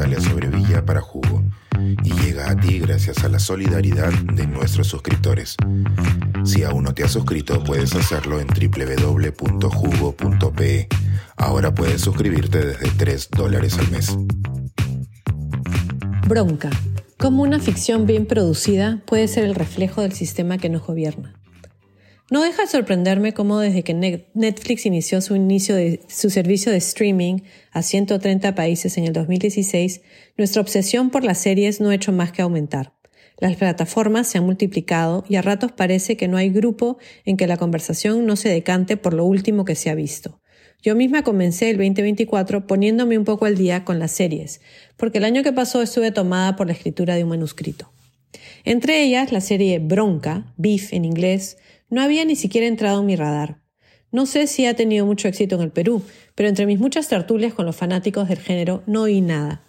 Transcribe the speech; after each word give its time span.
Natalia 0.00 0.20
Sobrevilla 0.22 0.82
para 0.86 1.02
Jugo 1.02 1.44
y 2.02 2.10
llega 2.22 2.50
a 2.50 2.56
ti 2.56 2.78
gracias 2.78 3.22
a 3.22 3.28
la 3.28 3.38
solidaridad 3.38 4.10
de 4.32 4.46
nuestros 4.46 4.86
suscriptores. 4.86 5.56
Si 6.42 6.62
aún 6.62 6.84
no 6.84 6.94
te 6.94 7.04
has 7.04 7.10
suscrito, 7.10 7.62
puedes 7.62 7.94
hacerlo 7.94 8.40
en 8.40 8.46
www.jugo.pe. 8.46 9.68
Ahora 11.36 11.74
puedes 11.74 12.00
suscribirte 12.00 12.64
desde 12.64 12.90
3 12.92 13.28
dólares 13.36 13.76
al 13.78 13.90
mes. 13.90 14.16
Bronca. 16.26 16.70
Cómo 17.18 17.42
una 17.42 17.60
ficción 17.60 18.06
bien 18.06 18.24
producida 18.24 19.02
puede 19.04 19.28
ser 19.28 19.44
el 19.44 19.54
reflejo 19.54 20.00
del 20.00 20.12
sistema 20.12 20.56
que 20.56 20.70
nos 20.70 20.86
gobierna. 20.86 21.34
No 22.30 22.42
deja 22.44 22.62
de 22.62 22.68
sorprenderme 22.68 23.34
cómo 23.34 23.58
desde 23.58 23.82
que 23.82 24.24
Netflix 24.34 24.86
inició 24.86 25.20
su 25.20 25.34
inicio 25.34 25.74
de 25.74 26.00
su 26.08 26.30
servicio 26.30 26.70
de 26.70 26.78
streaming 26.78 27.40
a 27.72 27.82
130 27.82 28.54
países 28.54 28.96
en 28.96 29.04
el 29.04 29.12
2016, 29.12 30.00
nuestra 30.38 30.62
obsesión 30.62 31.10
por 31.10 31.24
las 31.24 31.38
series 31.38 31.80
no 31.80 31.90
ha 31.90 31.94
hecho 31.96 32.12
más 32.12 32.30
que 32.30 32.42
aumentar. 32.42 32.94
Las 33.38 33.56
plataformas 33.56 34.28
se 34.28 34.38
han 34.38 34.44
multiplicado 34.44 35.24
y 35.28 35.36
a 35.36 35.42
ratos 35.42 35.72
parece 35.72 36.16
que 36.16 36.28
no 36.28 36.36
hay 36.36 36.50
grupo 36.50 36.98
en 37.24 37.36
que 37.36 37.48
la 37.48 37.56
conversación 37.56 38.24
no 38.26 38.36
se 38.36 38.48
decante 38.48 38.96
por 38.96 39.12
lo 39.12 39.24
último 39.24 39.64
que 39.64 39.74
se 39.74 39.90
ha 39.90 39.96
visto. 39.96 40.40
Yo 40.82 40.94
misma 40.94 41.24
comencé 41.24 41.70
el 41.70 41.78
2024 41.78 42.68
poniéndome 42.68 43.18
un 43.18 43.24
poco 43.24 43.46
al 43.46 43.56
día 43.56 43.84
con 43.84 43.98
las 43.98 44.12
series, 44.12 44.60
porque 44.96 45.18
el 45.18 45.24
año 45.24 45.42
que 45.42 45.52
pasó 45.52 45.82
estuve 45.82 46.12
tomada 46.12 46.54
por 46.54 46.68
la 46.68 46.74
escritura 46.74 47.16
de 47.16 47.24
un 47.24 47.30
manuscrito. 47.30 47.92
Entre 48.64 49.02
ellas 49.02 49.32
la 49.32 49.40
serie 49.40 49.80
Bronca, 49.80 50.54
Beef 50.56 50.92
en 50.92 51.04
inglés, 51.04 51.56
no 51.90 52.00
había 52.00 52.24
ni 52.24 52.36
siquiera 52.36 52.66
entrado 52.66 53.00
en 53.00 53.06
mi 53.06 53.16
radar. 53.16 53.60
No 54.12 54.26
sé 54.26 54.46
si 54.46 54.66
ha 54.66 54.74
tenido 54.74 55.06
mucho 55.06 55.28
éxito 55.28 55.56
en 55.56 55.62
el 55.62 55.70
Perú, 55.70 56.02
pero 56.34 56.48
entre 56.48 56.66
mis 56.66 56.80
muchas 56.80 57.08
tertulias 57.08 57.54
con 57.54 57.66
los 57.66 57.76
fanáticos 57.76 58.28
del 58.28 58.38
género 58.38 58.82
no 58.86 59.02
oí 59.02 59.20
nada. 59.20 59.62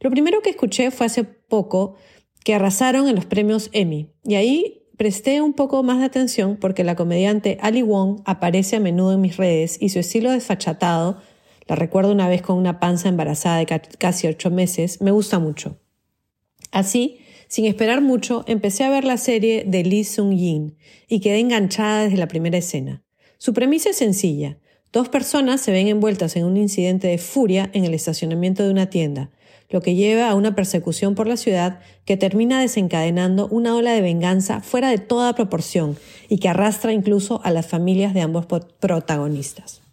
Lo 0.00 0.10
primero 0.10 0.40
que 0.42 0.50
escuché 0.50 0.90
fue 0.90 1.06
hace 1.06 1.24
poco 1.24 1.96
que 2.44 2.54
arrasaron 2.54 3.08
en 3.08 3.14
los 3.14 3.26
premios 3.26 3.70
Emmy, 3.72 4.12
y 4.24 4.36
ahí 4.36 4.82
presté 4.96 5.40
un 5.40 5.52
poco 5.52 5.82
más 5.82 5.98
de 5.98 6.04
atención 6.04 6.56
porque 6.56 6.84
la 6.84 6.96
comediante 6.96 7.58
Ali 7.60 7.82
Wong 7.82 8.22
aparece 8.24 8.76
a 8.76 8.80
menudo 8.80 9.14
en 9.14 9.20
mis 9.20 9.36
redes 9.36 9.78
y 9.80 9.90
su 9.90 9.98
estilo 9.98 10.30
desfachatado, 10.30 11.20
la 11.66 11.76
recuerdo 11.76 12.12
una 12.12 12.28
vez 12.28 12.42
con 12.42 12.56
una 12.56 12.78
panza 12.78 13.08
embarazada 13.08 13.58
de 13.58 13.66
casi 13.98 14.26
ocho 14.26 14.50
meses, 14.50 15.00
me 15.00 15.10
gusta 15.10 15.38
mucho. 15.38 15.80
Así, 16.70 17.18
sin 17.48 17.64
esperar 17.66 18.00
mucho, 18.00 18.44
empecé 18.46 18.84
a 18.84 18.90
ver 18.90 19.04
la 19.04 19.16
serie 19.16 19.64
de 19.66 19.84
Lee 19.84 20.04
Sung-yin 20.04 20.76
y 21.08 21.20
quedé 21.20 21.40
enganchada 21.40 22.04
desde 22.04 22.16
la 22.16 22.28
primera 22.28 22.58
escena. 22.58 23.04
Su 23.38 23.52
premisa 23.52 23.90
es 23.90 23.96
sencilla. 23.96 24.58
Dos 24.92 25.08
personas 25.08 25.60
se 25.60 25.72
ven 25.72 25.88
envueltas 25.88 26.36
en 26.36 26.44
un 26.44 26.56
incidente 26.56 27.06
de 27.06 27.18
furia 27.18 27.70
en 27.72 27.84
el 27.84 27.94
estacionamiento 27.94 28.62
de 28.62 28.70
una 28.70 28.88
tienda, 28.88 29.30
lo 29.68 29.80
que 29.80 29.94
lleva 29.94 30.30
a 30.30 30.34
una 30.34 30.54
persecución 30.54 31.14
por 31.14 31.26
la 31.26 31.36
ciudad 31.36 31.80
que 32.04 32.16
termina 32.16 32.60
desencadenando 32.60 33.48
una 33.48 33.76
ola 33.76 33.92
de 33.92 34.00
venganza 34.00 34.60
fuera 34.60 34.90
de 34.90 34.98
toda 34.98 35.34
proporción 35.34 35.96
y 36.28 36.38
que 36.38 36.48
arrastra 36.48 36.92
incluso 36.92 37.40
a 37.44 37.50
las 37.50 37.66
familias 37.66 38.14
de 38.14 38.22
ambos 38.22 38.46
protagonistas. 38.46 39.85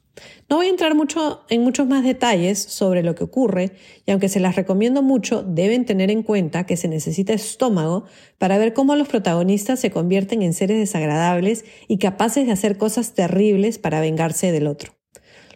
No 0.54 0.58
voy 0.58 0.68
a 0.68 0.70
entrar 0.70 0.94
mucho 0.94 1.42
en 1.50 1.64
muchos 1.64 1.88
más 1.88 2.04
detalles 2.04 2.62
sobre 2.62 3.02
lo 3.02 3.16
que 3.16 3.24
ocurre 3.24 3.72
y 4.06 4.12
aunque 4.12 4.30
se 4.30 4.40
las 4.40 4.56
recomiendo 4.56 5.02
mucho, 5.02 5.42
deben 5.42 5.84
tener 5.84 6.12
en 6.12 6.22
cuenta 6.22 6.68
que 6.68 6.78
se 6.78 6.88
necesita 6.88 7.34
estómago 7.34 8.04
para 8.38 8.60
ver 8.60 8.76
cómo 8.76 8.96
los 8.96 9.08
protagonistas 9.08 9.80
se 9.80 9.90
convierten 9.90 10.44
en 10.44 10.54
seres 10.54 10.78
desagradables 10.78 11.66
y 11.88 11.98
capaces 11.98 12.46
de 12.46 12.52
hacer 12.52 12.78
cosas 12.78 13.16
terribles 13.16 13.80
para 13.80 14.00
vengarse 14.00 14.52
del 14.52 14.68
otro. 14.68 14.94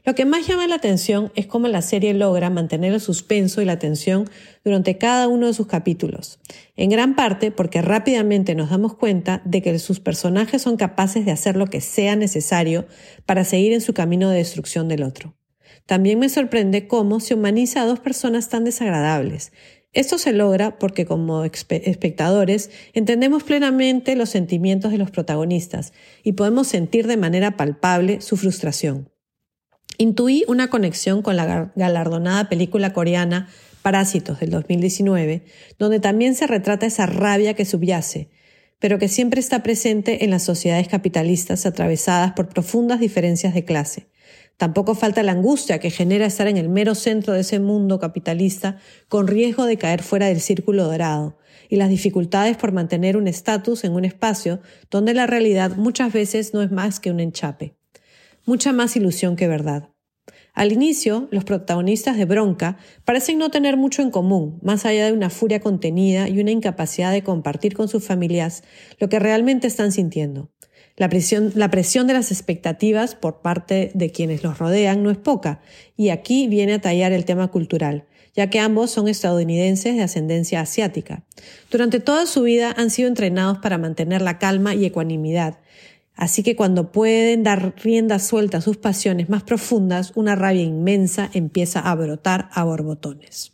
Lo 0.07 0.15
que 0.15 0.23
más 0.23 0.47
llama 0.47 0.65
la 0.67 0.75
atención 0.75 1.33
es 1.35 1.47
cómo 1.47 1.67
la 1.67 1.81
serie 1.81 2.13
logra 2.13 2.49
mantener 2.49 2.93
el 2.93 3.01
suspenso 3.01 3.61
y 3.61 3.65
la 3.65 3.77
tensión 3.77 4.29
durante 4.63 4.97
cada 4.97 5.27
uno 5.27 5.47
de 5.47 5.53
sus 5.53 5.67
capítulos, 5.67 6.39
en 6.77 6.89
gran 6.89 7.13
parte 7.13 7.51
porque 7.51 7.81
rápidamente 7.81 8.55
nos 8.55 8.69
damos 8.69 8.95
cuenta 8.95 9.41
de 9.43 9.61
que 9.61 9.77
sus 9.79 9.99
personajes 9.99 10.61
son 10.61 10.77
capaces 10.77 11.25
de 11.25 11.33
hacer 11.33 11.57
lo 11.57 11.67
que 11.67 11.81
sea 11.81 12.15
necesario 12.15 12.87
para 13.25 13.43
seguir 13.43 13.73
en 13.73 13.81
su 13.81 13.93
camino 13.93 14.29
de 14.29 14.37
destrucción 14.37 14.87
del 14.87 15.03
otro. 15.03 15.35
También 15.85 16.19
me 16.19 16.29
sorprende 16.29 16.87
cómo 16.87 17.19
se 17.19 17.33
humaniza 17.33 17.81
a 17.81 17.85
dos 17.85 17.99
personas 17.99 18.47
tan 18.47 18.63
desagradables. 18.63 19.51
Esto 19.91 20.17
se 20.17 20.31
logra 20.31 20.79
porque 20.79 21.05
como 21.05 21.43
espectadores 21.43 22.69
entendemos 22.93 23.43
plenamente 23.43 24.15
los 24.15 24.29
sentimientos 24.29 24.93
de 24.93 24.99
los 24.99 25.11
protagonistas 25.11 25.91
y 26.23 26.31
podemos 26.31 26.67
sentir 26.67 27.07
de 27.07 27.17
manera 27.17 27.57
palpable 27.57 28.21
su 28.21 28.37
frustración. 28.37 29.09
Intuí 29.99 30.43
una 30.47 30.69
conexión 30.69 31.23
con 31.23 31.35
la 31.35 31.71
galardonada 31.75 32.49
película 32.49 32.93
coreana 32.93 33.49
Parásitos 33.81 34.39
del 34.39 34.51
2019, 34.51 35.43
donde 35.79 35.99
también 35.99 36.35
se 36.35 36.45
retrata 36.45 36.85
esa 36.85 37.07
rabia 37.07 37.55
que 37.55 37.65
subyace, 37.65 38.29
pero 38.79 38.99
que 38.99 39.07
siempre 39.07 39.39
está 39.39 39.63
presente 39.63 40.23
en 40.23 40.29
las 40.29 40.43
sociedades 40.43 40.87
capitalistas 40.87 41.65
atravesadas 41.65 42.33
por 42.33 42.49
profundas 42.49 42.99
diferencias 42.99 43.55
de 43.55 43.65
clase. 43.65 44.07
Tampoco 44.57 44.93
falta 44.93 45.23
la 45.23 45.31
angustia 45.31 45.79
que 45.79 45.89
genera 45.89 46.27
estar 46.27 46.47
en 46.47 46.57
el 46.57 46.69
mero 46.69 46.93
centro 46.93 47.33
de 47.33 47.41
ese 47.41 47.59
mundo 47.59 47.99
capitalista 47.99 48.77
con 49.07 49.27
riesgo 49.27 49.65
de 49.65 49.77
caer 49.77 50.03
fuera 50.03 50.27
del 50.27 50.41
círculo 50.41 50.83
dorado, 50.83 51.39
y 51.69 51.77
las 51.77 51.89
dificultades 51.89 52.55
por 52.55 52.71
mantener 52.71 53.17
un 53.17 53.27
estatus 53.27 53.83
en 53.83 53.93
un 53.93 54.05
espacio 54.05 54.59
donde 54.91 55.15
la 55.15 55.25
realidad 55.25 55.75
muchas 55.75 56.13
veces 56.13 56.53
no 56.53 56.61
es 56.61 56.71
más 56.71 56.99
que 56.99 57.09
un 57.09 57.19
enchape 57.19 57.76
mucha 58.47 58.71
más 58.71 58.95
ilusión 58.95 59.35
que 59.35 59.47
verdad. 59.47 59.89
Al 60.53 60.71
inicio, 60.71 61.27
los 61.29 61.43
protagonistas 61.43 62.17
de 62.17 62.25
Bronca 62.25 62.77
parecen 63.05 63.37
no 63.37 63.51
tener 63.51 63.77
mucho 63.77 64.01
en 64.01 64.09
común, 64.09 64.57
más 64.63 64.85
allá 64.85 65.05
de 65.05 65.13
una 65.13 65.29
furia 65.29 65.59
contenida 65.59 66.27
y 66.27 66.39
una 66.39 66.49
incapacidad 66.49 67.11
de 67.11 67.21
compartir 67.21 67.75
con 67.75 67.87
sus 67.87 68.03
familias 68.03 68.63
lo 68.99 69.09
que 69.09 69.19
realmente 69.19 69.67
están 69.67 69.91
sintiendo. 69.91 70.49
La 70.95 71.09
presión, 71.09 72.07
de 72.07 72.13
las 72.13 72.31
expectativas 72.31 73.13
por 73.13 73.41
parte 73.43 73.91
de 73.93 74.09
quienes 74.09 74.41
los 74.41 74.57
rodean 74.57 75.03
no 75.03 75.11
es 75.11 75.17
poca, 75.17 75.61
y 75.95 76.09
aquí 76.09 76.47
viene 76.47 76.73
a 76.73 76.81
tallar 76.81 77.11
el 77.11 77.23
tema 77.23 77.49
cultural, 77.49 78.07
ya 78.35 78.49
que 78.49 78.59
ambos 78.59 78.89
son 78.89 79.07
estadounidenses 79.07 79.95
de 79.95 80.01
ascendencia 80.01 80.61
asiática. 80.61 81.23
Durante 81.69 81.99
toda 81.99 82.25
su 82.25 82.41
vida 82.41 82.73
han 82.75 82.89
sido 82.89 83.09
entrenados 83.09 83.59
para 83.59 83.77
mantener 83.77 84.23
la 84.23 84.39
calma 84.39 84.73
y 84.73 84.85
ecuanimidad, 84.85 85.59
Así 86.17 86.41
que 86.41 86.55
cuando 86.55 86.91
pueden 86.91 87.43
dar 87.43 87.75
rienda 87.77 88.17
suelta 88.17 88.57
a 88.57 88.61
sus 88.61 88.77
pasiones 88.77 89.29
más 89.29 89.43
profundas, 89.43 90.11
una 90.15 90.35
rabia 90.35 90.63
inmensa 90.63 91.29
empieza 91.31 91.79
a 91.79 91.93
brotar 91.93 92.49
a 92.51 92.63
borbotones. 92.63 93.53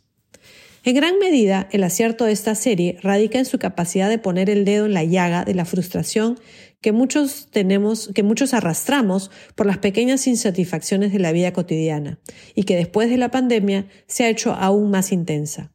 En 0.82 0.94
gran 0.94 1.18
medida, 1.18 1.68
el 1.72 1.84
acierto 1.84 2.24
de 2.24 2.32
esta 2.32 2.54
serie 2.54 2.98
radica 3.02 3.38
en 3.38 3.44
su 3.44 3.58
capacidad 3.58 4.08
de 4.08 4.18
poner 4.18 4.48
el 4.48 4.64
dedo 4.64 4.86
en 4.86 4.94
la 4.94 5.04
llaga 5.04 5.44
de 5.44 5.54
la 5.54 5.66
frustración 5.66 6.38
que 6.80 6.92
muchos 6.92 7.48
tenemos, 7.50 8.10
que 8.14 8.22
muchos 8.22 8.52
arrastramos 8.52 9.30
por 9.54 9.66
las 9.66 9.78
pequeñas 9.78 10.26
insatisfacciones 10.26 11.12
de 11.12 11.18
la 11.18 11.32
vida 11.32 11.52
cotidiana 11.52 12.18
y 12.54 12.64
que 12.64 12.76
después 12.76 13.08
de 13.08 13.16
la 13.18 13.30
pandemia 13.30 13.86
se 14.06 14.24
ha 14.24 14.28
hecho 14.28 14.52
aún 14.52 14.90
más 14.90 15.12
intensa. 15.12 15.72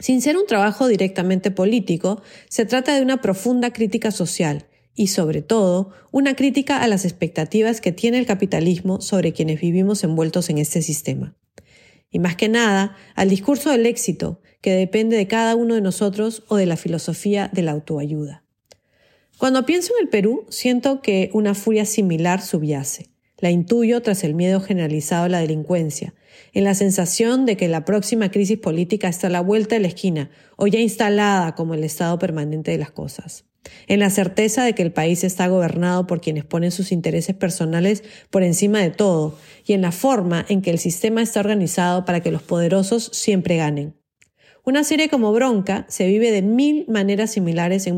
Sin 0.00 0.20
ser 0.20 0.36
un 0.36 0.46
trabajo 0.46 0.88
directamente 0.88 1.52
político, 1.52 2.22
se 2.48 2.66
trata 2.66 2.96
de 2.96 3.02
una 3.02 3.20
profunda 3.20 3.72
crítica 3.72 4.10
social 4.10 4.66
y 4.94 5.08
sobre 5.08 5.42
todo 5.42 5.90
una 6.10 6.36
crítica 6.36 6.82
a 6.82 6.88
las 6.88 7.04
expectativas 7.04 7.80
que 7.80 7.92
tiene 7.92 8.18
el 8.18 8.26
capitalismo 8.26 9.00
sobre 9.00 9.32
quienes 9.32 9.60
vivimos 9.60 10.04
envueltos 10.04 10.50
en 10.50 10.58
este 10.58 10.82
sistema. 10.82 11.36
Y 12.10 12.20
más 12.20 12.36
que 12.36 12.48
nada, 12.48 12.96
al 13.16 13.28
discurso 13.28 13.70
del 13.70 13.86
éxito, 13.86 14.40
que 14.60 14.72
depende 14.72 15.16
de 15.16 15.26
cada 15.26 15.56
uno 15.56 15.74
de 15.74 15.80
nosotros 15.80 16.44
o 16.48 16.56
de 16.56 16.66
la 16.66 16.76
filosofía 16.76 17.50
de 17.52 17.62
la 17.62 17.72
autoayuda. 17.72 18.44
Cuando 19.36 19.66
pienso 19.66 19.92
en 19.98 20.04
el 20.04 20.08
Perú, 20.08 20.46
siento 20.48 21.02
que 21.02 21.30
una 21.32 21.54
furia 21.54 21.84
similar 21.84 22.40
subyace. 22.40 23.10
La 23.38 23.50
intuyo 23.50 24.00
tras 24.00 24.22
el 24.22 24.34
miedo 24.34 24.60
generalizado 24.60 25.24
a 25.24 25.28
la 25.28 25.40
delincuencia, 25.40 26.14
en 26.52 26.62
la 26.62 26.74
sensación 26.74 27.46
de 27.46 27.56
que 27.56 27.66
la 27.66 27.84
próxima 27.84 28.30
crisis 28.30 28.58
política 28.58 29.08
está 29.08 29.26
a 29.26 29.30
la 29.30 29.40
vuelta 29.40 29.74
de 29.74 29.80
la 29.80 29.88
esquina 29.88 30.30
o 30.56 30.68
ya 30.68 30.78
instalada 30.78 31.56
como 31.56 31.74
el 31.74 31.82
estado 31.82 32.16
permanente 32.20 32.70
de 32.70 32.78
las 32.78 32.92
cosas 32.92 33.44
en 33.86 34.00
la 34.00 34.10
certeza 34.10 34.64
de 34.64 34.74
que 34.74 34.82
el 34.82 34.92
país 34.92 35.24
está 35.24 35.46
gobernado 35.48 36.06
por 36.06 36.20
quienes 36.20 36.44
ponen 36.44 36.70
sus 36.70 36.92
intereses 36.92 37.34
personales 37.34 38.04
por 38.30 38.42
encima 38.42 38.80
de 38.80 38.90
todo, 38.90 39.38
y 39.64 39.72
en 39.72 39.82
la 39.82 39.92
forma 39.92 40.44
en 40.48 40.62
que 40.62 40.70
el 40.70 40.78
sistema 40.78 41.22
está 41.22 41.40
organizado 41.40 42.04
para 42.04 42.20
que 42.20 42.30
los 42.30 42.42
poderosos 42.42 43.10
siempre 43.12 43.56
ganen. 43.56 43.96
Una 44.66 44.82
serie 44.82 45.10
como 45.10 45.32
Bronca 45.32 45.84
se 45.90 46.06
vive 46.06 46.30
de 46.30 46.40
mil 46.40 46.86
maneras 46.88 47.32
similares 47.32 47.86
en 47.86 47.96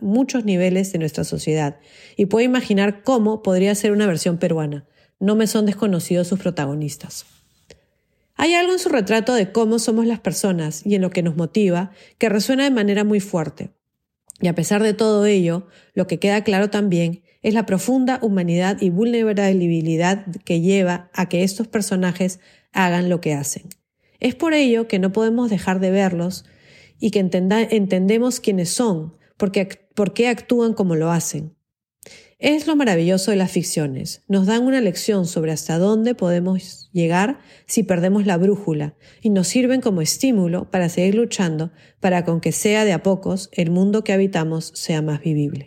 muchos 0.00 0.44
niveles 0.46 0.90
de 0.92 0.98
nuestra 0.98 1.24
sociedad, 1.24 1.78
y 2.16 2.26
puedo 2.26 2.44
imaginar 2.44 3.02
cómo 3.02 3.42
podría 3.42 3.74
ser 3.74 3.92
una 3.92 4.06
versión 4.06 4.38
peruana. 4.38 4.86
No 5.20 5.36
me 5.36 5.46
son 5.46 5.66
desconocidos 5.66 6.28
sus 6.28 6.38
protagonistas. 6.38 7.26
Hay 8.34 8.52
algo 8.52 8.72
en 8.72 8.78
su 8.78 8.90
retrato 8.90 9.34
de 9.34 9.50
cómo 9.50 9.78
somos 9.78 10.06
las 10.06 10.20
personas 10.20 10.84
y 10.84 10.94
en 10.94 11.02
lo 11.02 11.10
que 11.10 11.22
nos 11.22 11.36
motiva 11.36 11.90
que 12.18 12.28
resuena 12.28 12.64
de 12.64 12.70
manera 12.70 13.02
muy 13.02 13.20
fuerte. 13.20 13.75
Y 14.40 14.48
a 14.48 14.54
pesar 14.54 14.82
de 14.82 14.94
todo 14.94 15.26
ello, 15.26 15.66
lo 15.94 16.06
que 16.06 16.18
queda 16.18 16.44
claro 16.44 16.70
también 16.70 17.22
es 17.42 17.54
la 17.54 17.64
profunda 17.64 18.18
humanidad 18.22 18.78
y 18.80 18.90
vulnerabilidad 18.90 20.26
que 20.44 20.60
lleva 20.60 21.10
a 21.14 21.28
que 21.28 21.42
estos 21.42 21.68
personajes 21.68 22.40
hagan 22.72 23.08
lo 23.08 23.20
que 23.20 23.34
hacen. 23.34 23.68
Es 24.20 24.34
por 24.34 24.52
ello 24.52 24.88
que 24.88 24.98
no 24.98 25.12
podemos 25.12 25.50
dejar 25.50 25.80
de 25.80 25.90
verlos 25.90 26.44
y 26.98 27.10
que 27.10 27.20
entendemos 27.20 28.40
quiénes 28.40 28.70
son, 28.70 29.16
porque, 29.36 29.68
por 29.94 30.12
qué 30.12 30.28
actúan 30.28 30.74
como 30.74 30.96
lo 30.96 31.10
hacen. 31.10 31.55
Es 32.38 32.66
lo 32.66 32.76
maravilloso 32.76 33.30
de 33.30 33.38
las 33.38 33.50
ficciones. 33.50 34.22
Nos 34.28 34.44
dan 34.44 34.64
una 34.66 34.82
lección 34.82 35.24
sobre 35.24 35.52
hasta 35.52 35.78
dónde 35.78 36.14
podemos 36.14 36.90
llegar 36.92 37.38
si 37.66 37.82
perdemos 37.82 38.26
la 38.26 38.36
brújula 38.36 38.94
y 39.22 39.30
nos 39.30 39.48
sirven 39.48 39.80
como 39.80 40.02
estímulo 40.02 40.70
para 40.70 40.90
seguir 40.90 41.14
luchando 41.14 41.72
para 41.98 42.22
que 42.26 42.30
aunque 42.30 42.52
sea 42.52 42.84
de 42.84 42.92
a 42.92 43.02
pocos, 43.02 43.48
el 43.52 43.70
mundo 43.70 44.04
que 44.04 44.12
habitamos 44.12 44.70
sea 44.74 45.00
más 45.00 45.22
vivible. 45.22 45.66